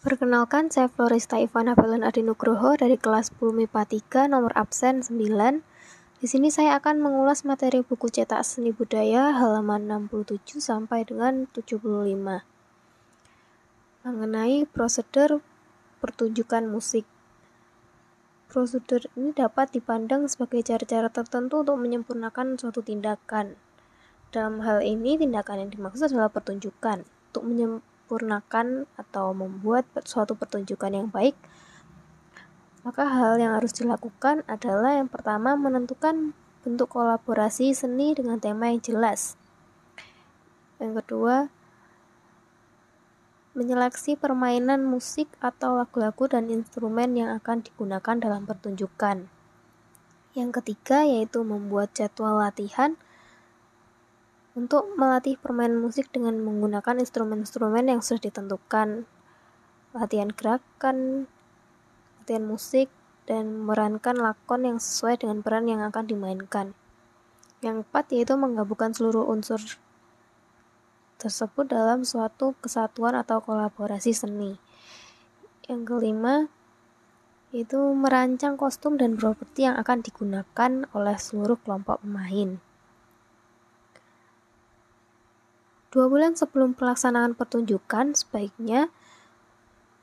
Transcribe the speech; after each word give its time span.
Perkenalkan, 0.00 0.72
saya 0.72 0.88
Florista 0.88 1.36
Ivana 1.36 1.76
Velen 1.76 2.00
Adinugroho 2.00 2.72
dari 2.72 2.96
kelas 2.96 3.36
10 3.36 3.52
MIPA 3.52 3.84
3 3.84 4.32
nomor 4.32 4.48
absen 4.56 5.04
9. 5.04 5.60
Di 6.16 6.24
sini 6.24 6.48
saya 6.48 6.80
akan 6.80 7.04
mengulas 7.04 7.44
materi 7.44 7.84
buku 7.84 8.08
cetak 8.08 8.40
seni 8.40 8.72
budaya 8.72 9.36
halaman 9.36 10.08
67 10.08 10.56
sampai 10.56 11.04
dengan 11.04 11.44
75 11.52 11.84
mengenai 14.00 14.64
prosedur 14.72 15.44
pertunjukan 16.00 16.64
musik. 16.64 17.04
Prosedur 18.48 19.04
ini 19.20 19.36
dapat 19.36 19.68
dipandang 19.76 20.24
sebagai 20.32 20.64
cara-cara 20.64 21.12
tertentu 21.12 21.60
untuk 21.60 21.76
menyempurnakan 21.76 22.56
suatu 22.56 22.80
tindakan. 22.80 23.52
Dalam 24.32 24.64
hal 24.64 24.80
ini, 24.80 25.20
tindakan 25.20 25.68
yang 25.68 25.70
dimaksud 25.76 26.08
adalah 26.08 26.32
pertunjukan. 26.32 27.04
Untuk 27.04 27.44
menyempurnakan 28.10 28.90
atau 28.98 29.30
membuat 29.30 29.86
suatu 30.02 30.34
pertunjukan 30.34 30.90
yang 30.90 31.06
baik, 31.06 31.38
maka 32.82 33.06
hal 33.06 33.38
yang 33.38 33.54
harus 33.54 33.70
dilakukan 33.70 34.42
adalah 34.50 34.98
yang 34.98 35.06
pertama 35.06 35.54
menentukan 35.54 36.34
bentuk 36.66 36.90
kolaborasi 36.90 37.70
seni 37.70 38.10
dengan 38.18 38.42
tema 38.42 38.66
yang 38.66 38.82
jelas. 38.82 39.38
Yang 40.82 41.06
kedua, 41.06 41.54
menyeleksi 43.54 44.18
permainan 44.18 44.82
musik 44.82 45.30
atau 45.38 45.78
lagu-lagu 45.78 46.26
dan 46.26 46.50
instrumen 46.50 47.14
yang 47.14 47.30
akan 47.38 47.62
digunakan 47.62 48.16
dalam 48.18 48.42
pertunjukan. 48.42 49.30
Yang 50.34 50.50
ketiga 50.58 51.06
yaitu 51.06 51.46
membuat 51.46 51.94
jadwal 51.94 52.42
latihan 52.42 52.98
untuk 54.58 54.90
melatih 54.98 55.38
permainan 55.38 55.78
musik 55.78 56.10
dengan 56.10 56.42
menggunakan 56.42 56.98
instrumen-instrumen 56.98 57.86
yang 57.86 58.00
sudah 58.02 58.26
ditentukan, 58.26 59.06
latihan 59.94 60.30
gerakan, 60.34 61.30
latihan 62.18 62.44
musik, 62.46 62.90
dan 63.30 63.62
memerankan 63.62 64.18
lakon 64.18 64.66
yang 64.66 64.78
sesuai 64.82 65.22
dengan 65.22 65.38
peran 65.46 65.70
yang 65.70 65.86
akan 65.86 66.02
dimainkan. 66.02 66.74
Yang 67.62 67.86
keempat 67.86 68.04
yaitu 68.10 68.34
menggabungkan 68.34 68.90
seluruh 68.90 69.22
unsur 69.30 69.62
tersebut 71.20 71.68
dalam 71.68 72.02
suatu 72.02 72.56
kesatuan 72.58 73.14
atau 73.14 73.38
kolaborasi 73.38 74.10
seni. 74.10 74.58
Yang 75.70 75.80
kelima 75.86 76.34
yaitu 77.54 77.78
merancang 77.78 78.54
kostum 78.54 78.98
dan 78.98 79.14
properti 79.18 79.66
yang 79.66 79.78
akan 79.78 80.02
digunakan 80.02 80.70
oleh 80.94 81.16
seluruh 81.18 81.58
kelompok 81.62 82.02
pemain. 82.02 82.69
Dua 85.90 86.06
bulan 86.06 86.38
sebelum 86.38 86.78
pelaksanaan 86.78 87.34
pertunjukan, 87.34 88.14
sebaiknya 88.14 88.94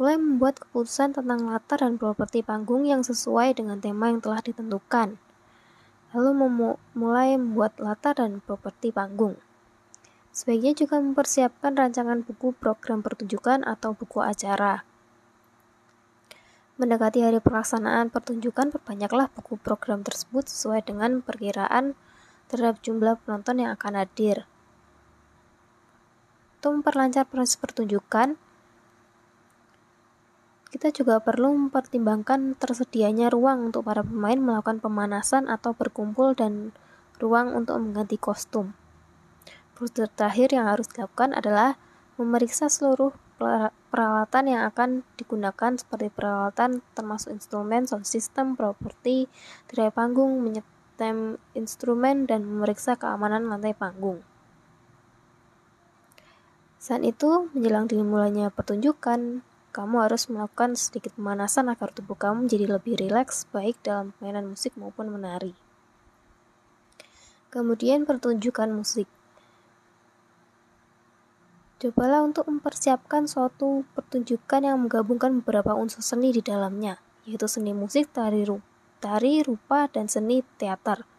mulai 0.00 0.16
membuat 0.16 0.56
keputusan 0.56 1.12
tentang 1.12 1.44
latar 1.44 1.84
dan 1.84 2.00
properti 2.00 2.40
panggung 2.40 2.88
yang 2.88 3.04
sesuai 3.04 3.52
dengan 3.52 3.84
tema 3.84 4.08
yang 4.08 4.24
telah 4.24 4.40
ditentukan. 4.40 5.20
Lalu 6.16 6.30
mulai 6.96 7.36
membuat 7.36 7.76
latar 7.76 8.16
dan 8.16 8.40
properti 8.40 8.96
panggung. 8.96 9.36
Sebaiknya 10.32 10.72
juga 10.72 11.04
mempersiapkan 11.04 11.76
rancangan 11.76 12.24
buku 12.24 12.56
program 12.56 13.04
pertunjukan 13.04 13.60
atau 13.68 13.92
buku 13.92 14.24
acara. 14.24 14.88
Mendekati 16.80 17.20
hari 17.20 17.44
pelaksanaan 17.44 18.08
pertunjukan, 18.08 18.72
perbanyaklah 18.72 19.28
buku 19.36 19.60
program 19.60 20.00
tersebut 20.00 20.48
sesuai 20.48 20.88
dengan 20.88 21.20
perkiraan 21.20 21.92
terhadap 22.48 22.80
jumlah 22.80 23.20
penonton 23.20 23.60
yang 23.60 23.76
akan 23.76 24.00
hadir. 24.00 24.48
Untuk 26.64 26.80
memperlancar 26.80 27.28
proses 27.28 27.60
pertunjukan, 27.60 28.40
kita 30.72 30.88
juga 30.96 31.20
perlu 31.20 31.52
mempertimbangkan 31.68 32.56
tersedianya 32.56 33.28
ruang 33.28 33.68
untuk 33.68 33.84
para 33.84 34.00
pemain 34.00 34.40
melakukan 34.40 34.80
pemanasan 34.80 35.52
atau 35.52 35.76
berkumpul 35.76 36.32
dan 36.32 36.72
ruang 37.20 37.52
untuk 37.52 37.76
mengganti 37.84 38.16
kostum. 38.16 38.72
Prosedur 39.76 40.08
terakhir 40.08 40.56
yang 40.56 40.64
harus 40.64 40.88
dilakukan 40.88 41.36
adalah 41.36 41.76
memeriksa 42.16 42.72
seluruh 42.72 43.12
peralatan 43.92 44.48
yang 44.48 44.64
akan 44.64 45.04
digunakan 45.20 45.76
seperti 45.76 46.08
peralatan 46.16 46.80
termasuk 46.96 47.36
instrumen, 47.36 47.84
sound 47.84 48.08
system, 48.08 48.56
properti, 48.56 49.28
tirai 49.68 49.92
panggung, 49.92 50.40
menyetem 50.40 51.36
instrumen, 51.52 52.24
dan 52.24 52.48
memeriksa 52.48 52.96
keamanan 52.96 53.52
lantai 53.52 53.76
panggung. 53.76 54.24
Saat 56.84 57.00
itu, 57.00 57.48
menjelang 57.56 57.88
dimulainya 57.88 58.52
pertunjukan, 58.52 59.40
kamu 59.72 59.96
harus 60.04 60.28
melakukan 60.28 60.76
sedikit 60.76 61.16
pemanasan 61.16 61.72
agar 61.72 61.88
tubuh 61.88 62.12
kamu 62.12 62.44
menjadi 62.44 62.76
lebih 62.76 63.00
rileks 63.00 63.48
baik 63.48 63.80
dalam 63.80 64.12
permainan 64.12 64.52
musik 64.52 64.76
maupun 64.76 65.08
menari. 65.08 65.56
Kemudian 67.48 68.04
pertunjukan 68.04 68.68
musik. 68.68 69.08
Cobalah 71.80 72.20
untuk 72.20 72.52
mempersiapkan 72.52 73.32
suatu 73.32 73.88
pertunjukan 73.96 74.68
yang 74.68 74.84
menggabungkan 74.84 75.40
beberapa 75.40 75.72
unsur 75.72 76.04
seni 76.04 76.36
di 76.36 76.44
dalamnya, 76.44 77.00
yaitu 77.24 77.48
seni 77.48 77.72
musik, 77.72 78.12
tari, 78.12 78.44
tari 79.00 79.40
rupa, 79.40 79.88
dan 79.88 80.04
seni 80.04 80.44
teater. 80.60 81.13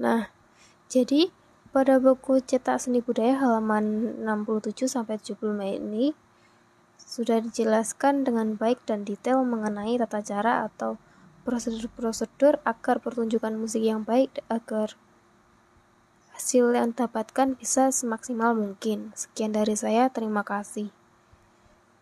Nah, 0.00 0.32
jadi 0.88 1.28
pada 1.76 2.00
buku 2.00 2.40
cetak 2.40 2.80
seni 2.80 3.04
budaya 3.04 3.36
halaman 3.36 4.16
67 4.24 4.88
sampai 4.88 5.20
70 5.20 5.60
ini 5.76 6.16
sudah 6.96 7.44
dijelaskan 7.44 8.24
dengan 8.24 8.56
baik 8.56 8.80
dan 8.88 9.04
detail 9.04 9.44
mengenai 9.44 10.00
tata 10.00 10.24
cara 10.24 10.64
atau 10.66 10.96
prosedur-prosedur 11.44 12.64
agar 12.64 12.96
pertunjukan 13.04 13.54
musik 13.60 13.84
yang 13.84 14.02
baik 14.02 14.40
agar 14.48 14.96
hasil 16.32 16.72
yang 16.72 16.96
dapatkan 16.96 17.60
bisa 17.60 17.92
semaksimal 17.92 18.56
mungkin. 18.56 19.12
Sekian 19.12 19.52
dari 19.52 19.76
saya, 19.76 20.08
terima 20.08 20.40
kasih. 20.40 20.88